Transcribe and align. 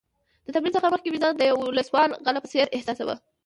د 0.45 0.47
تمرین 0.55 0.73
څخه 0.75 0.91
مخکې 0.93 1.09
مې 1.11 1.19
ځان 1.23 1.33
د 1.37 1.41
یو 1.49 1.57
وسله 1.59 1.89
وال 1.93 2.11
غله 2.25 2.39
په 2.41 2.49
څېر 2.51 2.67
احساساوه. 2.75 3.15